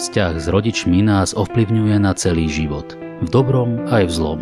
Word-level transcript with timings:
Vzťah 0.00 0.40
s 0.40 0.48
rodičmi 0.48 1.04
nás 1.04 1.36
ovplyvňuje 1.36 2.00
na 2.00 2.16
celý 2.16 2.48
život, 2.48 2.96
v 2.96 3.28
dobrom 3.28 3.84
aj 3.92 4.08
v 4.08 4.12
zlom. 4.12 4.40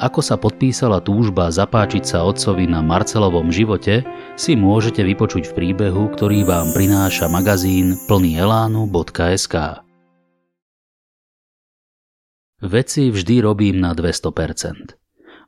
Ako 0.00 0.24
sa 0.24 0.40
podpísala 0.40 1.04
túžba 1.04 1.52
zapáčiť 1.52 2.08
sa 2.08 2.24
otcovi 2.24 2.64
na 2.64 2.80
Marcelovom 2.80 3.52
živote, 3.52 4.02
si 4.40 4.56
môžete 4.56 5.04
vypočuť 5.04 5.52
v 5.52 5.54
príbehu, 5.54 6.08
ktorý 6.16 6.42
vám 6.48 6.72
prináša 6.72 7.28
magazín 7.28 8.00
plný 8.08 8.40
elánu.sk. 8.40 9.84
Veci 12.58 13.02
vždy 13.12 13.34
robím 13.44 13.84
na 13.84 13.92
200%. 13.92 14.96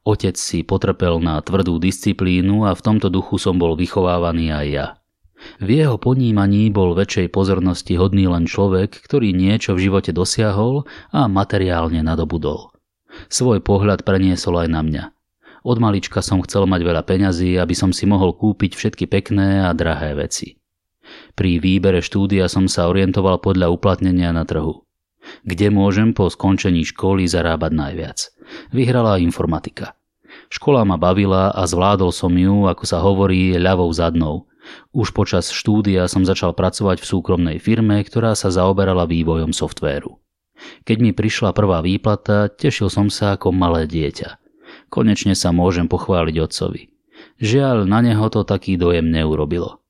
Otec 0.04 0.36
si 0.36 0.62
potrpel 0.62 1.16
na 1.18 1.40
tvrdú 1.40 1.80
disciplínu 1.80 2.68
a 2.68 2.76
v 2.76 2.80
tomto 2.84 3.08
duchu 3.08 3.40
som 3.40 3.56
bol 3.56 3.72
vychovávaný 3.72 4.52
aj 4.52 4.66
ja. 4.68 4.99
V 5.60 5.68
jeho 5.72 5.96
ponímaní 5.96 6.68
bol 6.68 6.92
väčšej 6.92 7.32
pozornosti 7.32 7.96
hodný 7.96 8.28
len 8.28 8.44
človek, 8.44 8.92
ktorý 8.92 9.32
niečo 9.32 9.72
v 9.72 9.88
živote 9.88 10.12
dosiahol 10.12 10.84
a 11.12 11.28
materiálne 11.28 12.04
nadobudol. 12.04 12.72
Svoj 13.32 13.64
pohľad 13.64 14.04
preniesol 14.04 14.64
aj 14.64 14.68
na 14.68 14.80
mňa. 14.84 15.04
Od 15.60 15.76
malička 15.76 16.24
som 16.24 16.40
chcel 16.40 16.64
mať 16.64 16.80
veľa 16.84 17.02
peňazí, 17.04 17.60
aby 17.60 17.74
som 17.76 17.92
si 17.92 18.08
mohol 18.08 18.32
kúpiť 18.32 18.72
všetky 18.72 19.04
pekné 19.08 19.64
a 19.64 19.76
drahé 19.76 20.16
veci. 20.16 20.56
Pri 21.36 21.60
výbere 21.60 22.00
štúdia 22.00 22.48
som 22.48 22.70
sa 22.70 22.88
orientoval 22.88 23.42
podľa 23.42 23.68
uplatnenia 23.72 24.32
na 24.32 24.46
trhu. 24.48 24.86
Kde 25.44 25.68
môžem 25.68 26.16
po 26.16 26.32
skončení 26.32 26.86
školy 26.88 27.28
zarábať 27.28 27.72
najviac? 27.76 28.18
Vyhrala 28.72 29.20
informatika. 29.20 29.92
Škola 30.48 30.86
ma 30.86 30.96
bavila 30.96 31.52
a 31.52 31.66
zvládol 31.68 32.14
som 32.14 32.32
ju, 32.32 32.64
ako 32.64 32.84
sa 32.88 33.02
hovorí, 33.02 33.52
ľavou 33.60 33.90
zadnou– 33.92 34.46
už 34.90 35.14
počas 35.14 35.50
štúdia 35.54 36.06
som 36.10 36.26
začal 36.26 36.54
pracovať 36.54 37.02
v 37.02 37.08
súkromnej 37.08 37.58
firme, 37.62 38.02
ktorá 38.02 38.34
sa 38.34 38.50
zaoberala 38.50 39.06
vývojom 39.06 39.54
softvéru. 39.54 40.18
Keď 40.84 40.96
mi 41.00 41.10
prišla 41.16 41.56
prvá 41.56 41.80
výplata, 41.80 42.52
tešil 42.52 42.92
som 42.92 43.08
sa 43.08 43.38
ako 43.38 43.54
malé 43.54 43.88
dieťa. 43.88 44.36
Konečne 44.92 45.32
sa 45.32 45.54
môžem 45.54 45.88
pochváliť 45.88 46.36
otcovi. 46.36 46.90
Žiaľ, 47.40 47.88
na 47.88 48.04
neho 48.04 48.26
to 48.28 48.44
taký 48.44 48.76
dojem 48.76 49.08
neurobilo. 49.08 49.80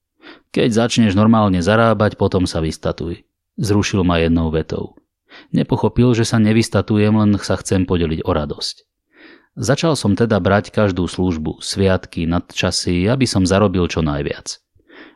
Keď 0.54 0.68
začneš 0.70 1.18
normálne 1.18 1.62
zarábať, 1.62 2.14
potom 2.18 2.46
sa 2.46 2.62
vystatuj. 2.62 3.26
Zrušil 3.58 4.06
ma 4.06 4.22
jednou 4.22 4.50
vetou. 4.50 4.98
Nepochopil, 5.54 6.10
že 6.14 6.26
sa 6.26 6.42
nevystatujem, 6.42 7.14
len 7.14 7.38
sa 7.38 7.58
chcem 7.58 7.86
podeliť 7.86 8.26
o 8.26 8.30
radosť. 8.34 8.76
Začal 9.58 9.98
som 9.98 10.14
teda 10.14 10.38
brať 10.38 10.70
každú 10.70 11.10
službu, 11.10 11.58
sviatky, 11.58 12.26
nadčasy, 12.26 13.06
aby 13.10 13.26
som 13.26 13.42
zarobil 13.42 13.86
čo 13.90 14.00
najviac. 14.02 14.62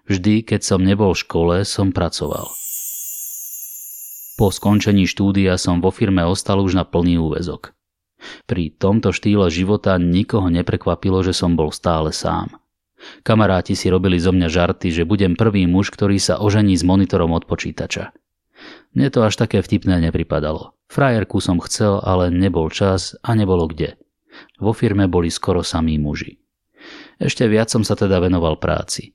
Vždy, 0.04 0.44
keď 0.44 0.60
som 0.60 0.84
nebol 0.84 1.16
v 1.16 1.22
škole, 1.24 1.56
som 1.64 1.88
pracoval. 1.88 2.52
Po 4.34 4.50
skončení 4.50 5.06
štúdia 5.06 5.56
som 5.56 5.78
vo 5.78 5.94
firme 5.94 6.26
ostal 6.26 6.60
už 6.60 6.76
na 6.76 6.84
plný 6.84 7.16
úvezok. 7.22 7.72
Pri 8.44 8.72
tomto 8.74 9.14
štýle 9.14 9.48
života 9.48 9.96
nikoho 9.96 10.50
neprekvapilo, 10.50 11.22
že 11.24 11.32
som 11.32 11.54
bol 11.56 11.70
stále 11.70 12.10
sám. 12.10 12.52
Kamaráti 13.20 13.76
si 13.76 13.92
robili 13.92 14.16
zo 14.16 14.32
mňa 14.32 14.48
žarty, 14.48 14.88
že 14.92 15.08
budem 15.08 15.36
prvý 15.36 15.68
muž, 15.68 15.92
ktorý 15.92 16.16
sa 16.16 16.40
ožení 16.40 16.72
s 16.76 16.84
monitorom 16.84 17.32
od 17.36 17.44
počítača. 17.44 18.16
Mne 18.96 19.08
to 19.12 19.24
až 19.24 19.36
také 19.36 19.60
vtipné 19.60 20.00
nepripadalo. 20.08 20.72
Frajerku 20.88 21.40
som 21.40 21.60
chcel, 21.60 22.00
ale 22.00 22.32
nebol 22.32 22.70
čas 22.72 23.16
a 23.20 23.36
nebolo 23.36 23.68
kde. 23.68 24.00
Vo 24.56 24.72
firme 24.72 25.08
boli 25.08 25.28
skoro 25.28 25.60
samí 25.60 26.00
muži. 26.00 26.40
Ešte 27.20 27.46
viac 27.46 27.70
som 27.70 27.86
sa 27.86 27.96
teda 27.96 28.20
venoval 28.20 28.58
práci. 28.58 29.14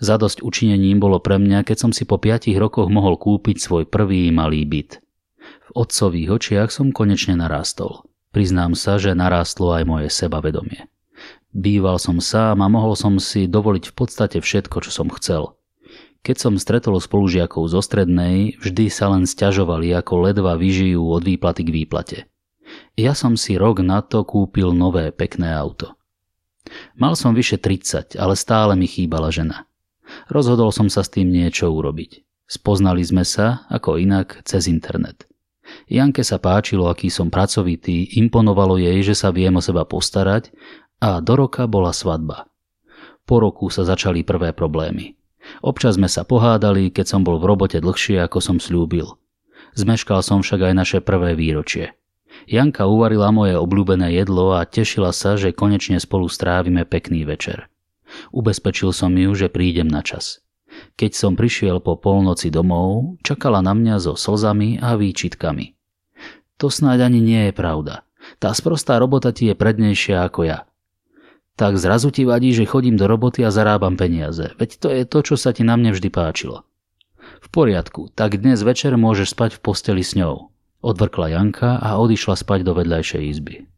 Zadosť 0.00 0.40
učinením 0.40 0.96
bolo 0.96 1.20
pre 1.20 1.36
mňa, 1.36 1.60
keď 1.62 1.76
som 1.76 1.90
si 1.92 2.08
po 2.08 2.16
5 2.16 2.48
rokoch 2.56 2.88
mohol 2.88 3.20
kúpiť 3.20 3.60
svoj 3.60 3.84
prvý 3.84 4.32
malý 4.32 4.64
byt. 4.64 5.04
V 5.68 5.70
otcových 5.76 6.28
očiach 6.40 6.68
som 6.72 6.88
konečne 6.88 7.36
narástol. 7.36 8.08
Priznám 8.32 8.72
sa, 8.72 8.96
že 8.96 9.12
narástlo 9.12 9.76
aj 9.76 9.84
moje 9.84 10.08
sebavedomie. 10.08 10.88
Býval 11.52 12.00
som 12.00 12.16
sám 12.22 12.64
a 12.64 12.72
mohol 12.72 12.96
som 12.96 13.20
si 13.20 13.44
dovoliť 13.44 13.90
v 13.90 13.94
podstate 13.94 14.38
všetko, 14.40 14.86
čo 14.86 14.90
som 14.90 15.12
chcel. 15.12 15.58
Keď 16.20 16.36
som 16.36 16.54
stretol 16.60 16.96
spolužiakov 17.00 17.64
zo 17.68 17.80
strednej, 17.80 18.56
vždy 18.60 18.92
sa 18.92 19.08
len 19.12 19.24
stiažovali, 19.24 19.92
ako 19.96 20.30
ledva 20.30 20.56
vyžijú 20.56 21.00
od 21.00 21.24
výplaty 21.24 21.64
k 21.66 21.74
výplate. 21.74 22.18
Ja 22.94 23.18
som 23.18 23.34
si 23.34 23.58
rok 23.58 23.82
na 23.82 24.00
to 24.04 24.22
kúpil 24.22 24.70
nové 24.72 25.10
pekné 25.10 25.50
auto. 25.52 25.98
Mal 26.94 27.18
som 27.18 27.34
vyše 27.34 27.58
30, 27.58 28.14
ale 28.20 28.38
stále 28.38 28.78
mi 28.78 28.86
chýbala 28.86 29.32
žena. 29.32 29.69
Rozhodol 30.28 30.70
som 30.74 30.88
sa 30.90 31.02
s 31.06 31.12
tým 31.12 31.30
niečo 31.30 31.70
urobiť. 31.70 32.22
Spoznali 32.50 33.02
sme 33.06 33.22
sa, 33.22 33.66
ako 33.70 33.98
inak, 33.98 34.42
cez 34.42 34.66
internet. 34.66 35.30
Janke 35.86 36.26
sa 36.26 36.42
páčilo, 36.42 36.90
aký 36.90 37.06
som 37.06 37.30
pracovitý, 37.30 38.18
imponovalo 38.18 38.74
jej, 38.74 39.06
že 39.06 39.14
sa 39.14 39.30
viem 39.30 39.54
o 39.54 39.62
seba 39.62 39.86
postarať 39.86 40.50
a 40.98 41.22
do 41.22 41.38
roka 41.38 41.70
bola 41.70 41.94
svadba. 41.94 42.50
Po 43.22 43.38
roku 43.38 43.70
sa 43.70 43.86
začali 43.86 44.26
prvé 44.26 44.50
problémy. 44.50 45.14
Občas 45.62 45.94
sme 45.94 46.10
sa 46.10 46.26
pohádali, 46.26 46.90
keď 46.90 47.06
som 47.06 47.20
bol 47.22 47.38
v 47.38 47.46
robote 47.46 47.78
dlhšie, 47.78 48.18
ako 48.18 48.38
som 48.42 48.56
slúbil. 48.58 49.18
Zmeškal 49.78 50.20
som 50.26 50.42
však 50.42 50.70
aj 50.70 50.74
naše 50.74 50.98
prvé 50.98 51.38
výročie. 51.38 51.94
Janka 52.50 52.86
uvarila 52.86 53.30
moje 53.30 53.54
obľúbené 53.54 54.14
jedlo 54.14 54.58
a 54.58 54.66
tešila 54.66 55.14
sa, 55.14 55.38
že 55.38 55.54
konečne 55.54 55.98
spolu 56.02 56.26
strávime 56.26 56.82
pekný 56.82 57.22
večer. 57.22 57.70
Ubezpečil 58.30 58.94
som 58.94 59.14
ju, 59.14 59.30
že 59.34 59.52
prídem 59.52 59.86
na 59.86 60.00
čas. 60.04 60.42
Keď 60.96 61.12
som 61.12 61.32
prišiel 61.34 61.82
po 61.82 61.98
polnoci 61.98 62.48
domov, 62.48 63.18
čakala 63.26 63.60
na 63.60 63.74
mňa 63.74 63.96
so 63.98 64.14
slzami 64.14 64.78
a 64.78 64.94
výčitkami. 64.94 65.74
To 66.60 66.68
snáď 66.68 67.10
ani 67.10 67.20
nie 67.24 67.42
je 67.50 67.54
pravda. 67.56 68.04
Tá 68.36 68.52
sprostá 68.52 69.00
robota 69.00 69.32
ti 69.32 69.48
je 69.48 69.54
prednejšia 69.56 70.28
ako 70.28 70.44
ja. 70.46 70.68
Tak 71.56 71.76
zrazu 71.76 72.08
ti 72.12 72.24
vadí, 72.24 72.52
že 72.56 72.68
chodím 72.68 72.96
do 72.96 73.04
roboty 73.04 73.44
a 73.44 73.52
zarábam 73.52 73.96
peniaze. 73.96 74.52
Veď 74.56 74.70
to 74.80 74.88
je 74.92 75.02
to, 75.04 75.18
čo 75.24 75.34
sa 75.36 75.52
ti 75.52 75.64
na 75.64 75.76
mne 75.76 75.92
vždy 75.92 76.08
páčilo. 76.08 76.64
V 77.40 77.48
poriadku, 77.52 78.12
tak 78.12 78.40
dnes 78.40 78.60
večer 78.64 78.96
môžeš 78.96 79.36
spať 79.36 79.50
v 79.56 79.62
posteli 79.64 80.04
s 80.04 80.16
ňou. 80.16 80.52
Odvrkla 80.80 81.36
Janka 81.36 81.76
a 81.76 82.00
odišla 82.00 82.36
spať 82.40 82.64
do 82.64 82.72
vedľajšej 82.76 83.22
izby. 83.28 83.68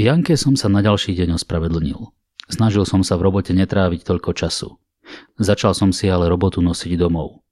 Janke 0.00 0.32
som 0.40 0.56
sa 0.56 0.72
na 0.72 0.80
ďalší 0.80 1.12
deň 1.12 1.36
ospravedlnil. 1.36 2.08
Snažil 2.50 2.82
som 2.82 3.06
sa 3.06 3.14
v 3.14 3.30
robote 3.30 3.54
netráviť 3.54 4.02
toľko 4.02 4.30
času. 4.34 4.68
Začal 5.38 5.72
som 5.72 5.94
si 5.94 6.10
ale 6.10 6.26
robotu 6.26 6.58
nosiť 6.58 6.98
domov. 6.98 7.46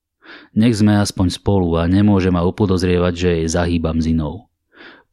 Nech 0.52 0.76
sme 0.76 1.00
aspoň 1.00 1.40
spolu 1.40 1.78
a 1.80 1.88
nemôže 1.88 2.28
ma 2.28 2.44
upodozrievať, 2.44 3.14
že 3.14 3.28
jej 3.40 3.48
zahýbam 3.48 4.02
s 4.02 4.10
inou. 4.10 4.50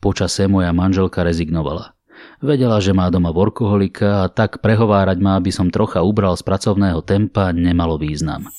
Počase 0.04 0.50
moja 0.52 0.76
manželka 0.76 1.24
rezignovala. 1.24 1.96
Vedela, 2.44 2.84
že 2.84 2.92
má 2.92 3.08
doma 3.08 3.32
workoholika 3.32 4.28
a 4.28 4.32
tak 4.32 4.60
prehovárať 4.60 5.18
ma, 5.24 5.40
aby 5.40 5.56
som 5.56 5.72
trocha 5.72 6.04
ubral 6.04 6.36
z 6.36 6.44
pracovného 6.44 7.00
tempa, 7.06 7.56
nemalo 7.56 7.96
význam. 7.96 8.52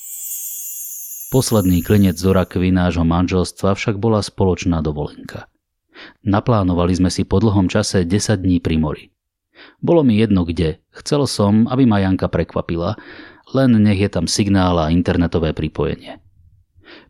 Posledný 1.27 1.83
klinec 1.83 2.15
do 2.17 2.31
rakvy 2.31 2.71
nášho 2.71 3.03
manželstva 3.03 3.75
však 3.75 3.99
bola 3.99 4.23
spoločná 4.23 4.79
dovolenka. 4.79 5.51
Naplánovali 6.23 6.95
sme 6.95 7.11
si 7.11 7.27
po 7.27 7.43
dlhom 7.43 7.67
čase 7.67 8.07
10 8.07 8.39
dní 8.39 8.63
pri 8.63 8.75
mori. 8.79 9.03
Bolo 9.81 10.01
mi 10.01 10.17
jedno 10.17 10.45
kde, 10.45 10.81
chcel 10.93 11.25
som, 11.29 11.65
aby 11.69 11.85
ma 11.85 12.01
Janka 12.01 12.29
prekvapila, 12.29 12.97
len 13.53 13.77
nech 13.79 14.01
je 14.01 14.09
tam 14.11 14.25
signál 14.27 14.77
a 14.77 14.91
internetové 14.91 15.55
pripojenie. 15.55 16.19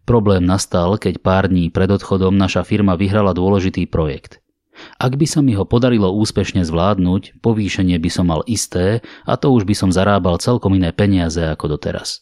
Problém 0.07 0.45
nastal, 0.47 0.95
keď 0.97 1.19
pár 1.19 1.51
dní 1.51 1.69
pred 1.69 1.91
odchodom 1.91 2.33
naša 2.33 2.63
firma 2.63 2.95
vyhrala 2.95 3.35
dôležitý 3.35 3.85
projekt. 3.91 4.39
Ak 5.01 5.17
by 5.17 5.25
sa 5.25 5.41
mi 5.41 5.57
ho 5.57 5.65
podarilo 5.65 6.13
úspešne 6.13 6.61
zvládnuť, 6.61 7.41
povýšenie 7.41 7.97
by 7.97 8.09
som 8.13 8.29
mal 8.29 8.45
isté 8.45 9.01
a 9.25 9.33
to 9.33 9.49
už 9.49 9.65
by 9.65 9.73
som 9.73 9.89
zarábal 9.89 10.37
celkom 10.37 10.77
iné 10.77 10.93
peniaze 10.93 11.41
ako 11.41 11.77
doteraz. 11.77 12.21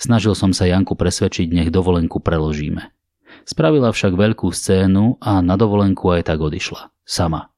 Snažil 0.00 0.34
som 0.34 0.50
sa 0.50 0.66
Janku 0.66 0.96
presvedčiť, 0.98 1.52
nech 1.52 1.70
dovolenku 1.70 2.18
preložíme. 2.18 2.90
Spravila 3.44 3.92
však 3.92 4.16
veľkú 4.16 4.48
scénu 4.50 5.20
a 5.22 5.38
na 5.44 5.54
dovolenku 5.54 6.08
aj 6.12 6.32
tak 6.32 6.40
odišla. 6.40 6.90
Sama. 7.04 7.52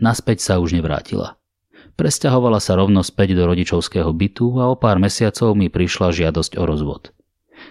Naspäť 0.00 0.42
sa 0.42 0.58
už 0.58 0.76
nevrátila. 0.76 1.36
Presťahovala 1.94 2.58
sa 2.58 2.74
rovno 2.74 3.06
späť 3.06 3.38
do 3.38 3.46
rodičovského 3.46 4.10
bytu 4.10 4.58
a 4.58 4.66
o 4.66 4.74
pár 4.74 4.98
mesiacov 4.98 5.54
mi 5.54 5.70
prišla 5.70 6.10
žiadosť 6.10 6.58
o 6.58 6.64
rozvod. 6.66 7.14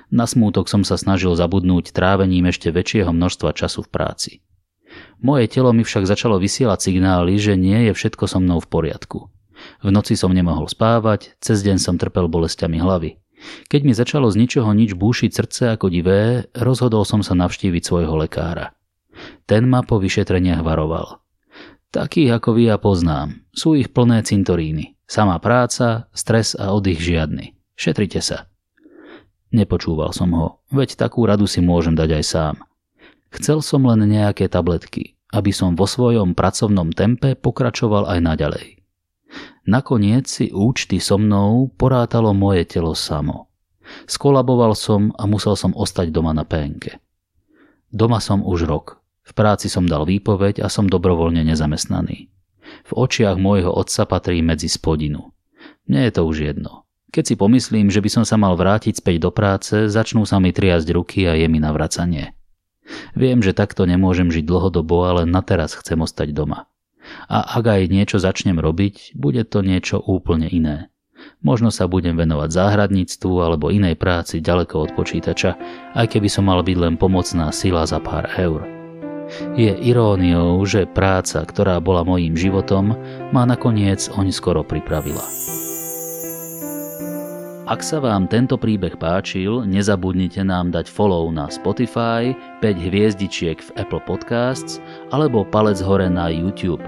Na 0.07 0.23
smútok 0.23 0.71
som 0.71 0.87
sa 0.87 0.95
snažil 0.95 1.35
zabudnúť 1.35 1.91
trávením 1.91 2.47
ešte 2.47 2.71
väčšieho 2.71 3.11
množstva 3.11 3.51
času 3.51 3.83
v 3.83 3.91
práci. 3.91 4.31
Moje 5.19 5.49
telo 5.49 5.73
mi 5.73 5.83
však 5.83 6.07
začalo 6.07 6.37
vysielať 6.39 6.79
signály, 6.87 7.35
že 7.35 7.59
nie 7.59 7.89
je 7.89 7.93
všetko 7.97 8.29
so 8.29 8.39
mnou 8.39 8.61
v 8.61 8.69
poriadku. 8.69 9.19
V 9.81 9.89
noci 9.91 10.15
som 10.15 10.31
nemohol 10.31 10.69
spávať, 10.69 11.35
cez 11.43 11.63
deň 11.63 11.77
som 11.79 11.95
trpel 11.99 12.29
bolestiami 12.29 12.77
hlavy. 12.79 13.19
Keď 13.67 13.81
mi 13.83 13.91
začalo 13.91 14.31
z 14.31 14.39
ničoho 14.39 14.71
nič 14.71 14.95
búšiť 14.95 15.31
srdce 15.35 15.63
ako 15.75 15.91
divé, 15.91 16.47
rozhodol 16.55 17.03
som 17.03 17.19
sa 17.25 17.35
navštíviť 17.35 17.83
svojho 17.83 18.15
lekára. 18.15 18.71
Ten 19.43 19.67
ma 19.67 19.83
po 19.83 19.99
vyšetreniach 19.99 20.63
varoval. 20.63 21.22
Takých 21.93 22.41
ako 22.41 22.57
vy 22.57 22.73
ja 22.73 22.81
poznám. 22.81 23.45
Sú 23.53 23.77
ich 23.77 23.93
plné 23.93 24.25
cintoríny. 24.25 24.97
Samá 25.05 25.37
práca, 25.37 26.09
stres 26.09 26.57
a 26.57 26.73
oddych 26.73 26.97
žiadny. 26.97 27.53
Šetrite 27.77 28.17
sa. 28.17 28.49
Nepočúval 29.53 30.09
som 30.09 30.33
ho, 30.33 30.65
veď 30.73 30.97
takú 30.97 31.29
radu 31.29 31.45
si 31.45 31.61
môžem 31.61 31.93
dať 31.93 32.09
aj 32.17 32.23
sám. 32.25 32.55
Chcel 33.29 33.61
som 33.61 33.85
len 33.85 34.09
nejaké 34.09 34.49
tabletky, 34.49 35.21
aby 35.29 35.53
som 35.53 35.77
vo 35.77 35.85
svojom 35.85 36.33
pracovnom 36.33 36.89
tempe 36.89 37.37
pokračoval 37.37 38.09
aj 38.09 38.19
naďalej. 38.25 38.67
Nakoniec 39.69 40.25
si 40.25 40.49
účty 40.49 40.97
so 40.97 41.21
mnou 41.21 41.69
porátalo 41.77 42.33
moje 42.33 42.65
telo 42.65 42.97
samo. 42.97 43.53
Skolaboval 44.09 44.73
som 44.73 45.13
a 45.13 45.29
musel 45.29 45.53
som 45.53 45.77
ostať 45.77 46.09
doma 46.09 46.33
na 46.33 46.41
penke. 46.41 46.97
Doma 47.93 48.17
som 48.17 48.41
už 48.41 48.65
rok. 48.65 49.02
V 49.23 49.31
práci 49.31 49.71
som 49.71 49.87
dal 49.87 50.03
výpoveď 50.03 50.59
a 50.59 50.67
som 50.67 50.91
dobrovoľne 50.91 51.47
nezamestnaný. 51.47 52.27
V 52.83 52.91
očiach 52.91 53.39
môjho 53.39 53.71
otca 53.71 54.03
patrí 54.03 54.43
medzi 54.43 54.67
spodinu. 54.67 55.31
Mne 55.87 56.07
je 56.07 56.11
to 56.11 56.21
už 56.27 56.37
jedno. 56.43 56.83
Keď 57.13 57.23
si 57.23 57.35
pomyslím, 57.37 57.93
že 57.93 58.01
by 58.01 58.09
som 58.09 58.25
sa 58.25 58.41
mal 58.41 58.57
vrátiť 58.57 58.97
späť 58.99 59.29
do 59.29 59.31
práce, 59.31 59.85
začnú 59.87 60.25
sa 60.25 60.41
mi 60.41 60.49
triasť 60.49 60.87
ruky 60.91 61.29
a 61.29 61.37
je 61.37 61.45
mi 61.45 61.61
navracanie. 61.61 62.33
Viem, 63.13 63.39
že 63.39 63.55
takto 63.55 63.85
nemôžem 63.85 64.33
žiť 64.33 64.43
dlhodobo, 64.43 65.05
ale 65.07 65.23
na 65.23 65.45
teraz 65.45 65.77
chcem 65.77 66.01
ostať 66.01 66.33
doma. 66.33 66.67
A 67.29 67.45
ak 67.59 67.69
aj 67.69 67.91
niečo 67.91 68.17
začnem 68.17 68.57
robiť, 68.57 69.13
bude 69.13 69.45
to 69.45 69.61
niečo 69.61 70.01
úplne 70.01 70.49
iné. 70.49 70.89
Možno 71.39 71.71
sa 71.71 71.87
budem 71.87 72.19
venovať 72.19 72.49
záhradníctvu 72.51 73.33
alebo 73.39 73.71
inej 73.71 73.95
práci 73.95 74.43
ďaleko 74.43 74.89
od 74.89 74.91
počítača, 74.97 75.55
aj 75.95 76.07
keby 76.11 76.27
som 76.27 76.49
mal 76.49 76.59
byť 76.65 76.77
len 76.81 76.95
pomocná 76.99 77.47
sila 77.55 77.87
za 77.87 78.03
pár 78.03 78.27
eur. 78.35 78.82
Je 79.57 79.69
iróniou, 79.69 80.61
že 80.65 80.89
práca, 80.89 81.45
ktorá 81.45 81.77
bola 81.81 82.05
mojím 82.05 82.37
životom, 82.37 82.97
ma 83.33 83.43
nakoniec 83.45 84.09
oň 84.13 84.33
skoro 84.33 84.61
pripravila. 84.61 85.23
Ak 87.63 87.79
sa 87.79 88.03
vám 88.03 88.27
tento 88.27 88.59
príbeh 88.59 88.99
páčil, 88.99 89.63
nezabudnite 89.63 90.43
nám 90.43 90.75
dať 90.75 90.91
follow 90.91 91.31
na 91.31 91.47
Spotify, 91.47 92.35
5 92.59 92.91
hviezdičiek 92.91 93.55
v 93.55 93.69
Apple 93.79 94.03
Podcasts 94.03 94.83
alebo 95.15 95.47
palec 95.47 95.79
hore 95.79 96.11
na 96.11 96.27
YouTube. 96.27 96.83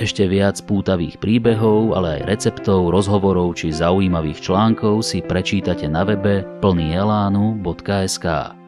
Ešte 0.00 0.24
viac 0.24 0.56
pútavých 0.64 1.20
príbehov, 1.20 1.92
ale 1.92 2.24
aj 2.24 2.32
receptov, 2.32 2.88
rozhovorov 2.88 3.52
či 3.52 3.68
zaujímavých 3.68 4.40
článkov 4.40 5.04
si 5.04 5.20
prečítate 5.20 5.84
na 5.84 6.08
webe 6.08 6.48
plnyelánu.sk. 6.64 8.59